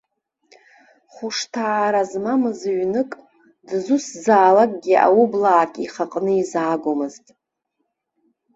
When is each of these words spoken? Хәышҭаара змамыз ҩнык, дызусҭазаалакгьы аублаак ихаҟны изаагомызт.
Хәышҭаара 1.13 2.01
змамыз 2.09 2.59
ҩнык, 2.81 3.11
дызусҭазаалакгьы 3.67 4.95
аублаак 5.05 5.73
ихаҟны 5.85 6.31
изаагомызт. 6.41 7.25